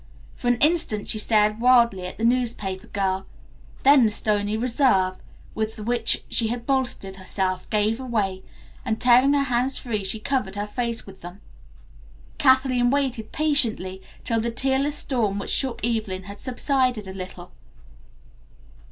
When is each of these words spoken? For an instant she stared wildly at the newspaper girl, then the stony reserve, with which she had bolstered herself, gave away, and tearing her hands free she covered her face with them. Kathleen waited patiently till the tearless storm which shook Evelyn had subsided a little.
For 0.35 0.47
an 0.47 0.57
instant 0.61 1.07
she 1.09 1.19
stared 1.19 1.59
wildly 1.59 2.07
at 2.07 2.17
the 2.17 2.23
newspaper 2.23 2.87
girl, 2.87 3.27
then 3.83 4.03
the 4.03 4.09
stony 4.09 4.57
reserve, 4.57 5.17
with 5.53 5.77
which 5.79 6.23
she 6.27 6.47
had 6.47 6.65
bolstered 6.65 7.17
herself, 7.17 7.69
gave 7.69 7.99
away, 8.01 8.41
and 8.83 8.99
tearing 8.99 9.33
her 9.35 9.43
hands 9.43 9.77
free 9.77 10.03
she 10.03 10.19
covered 10.19 10.55
her 10.55 10.65
face 10.65 11.05
with 11.05 11.21
them. 11.21 11.39
Kathleen 12.39 12.89
waited 12.89 13.31
patiently 13.31 14.01
till 14.23 14.39
the 14.39 14.49
tearless 14.49 14.95
storm 14.95 15.37
which 15.37 15.51
shook 15.51 15.85
Evelyn 15.85 16.23
had 16.23 16.39
subsided 16.39 17.07
a 17.07 17.13
little. 17.13 17.51